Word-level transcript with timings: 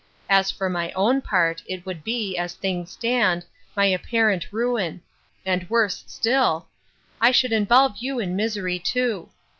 As 0.31 0.49
for 0.49 0.67
my 0.67 0.91
own 0.93 1.21
part, 1.21 1.61
it 1.67 1.85
would 1.85 2.03
be, 2.03 2.35
as 2.35 2.55
things 2.55 2.89
stand, 2.91 3.45
my 3.75 3.85
apparent 3.85 4.51
ruin; 4.51 4.99
and, 5.45 5.69
worse 5.69 6.03
still, 6.07 6.65
I 7.21 7.29
should 7.29 7.51
involve 7.51 7.97
you 7.99 8.17
in 8.17 8.35
misery 8.35 8.79
too. 8.79 9.29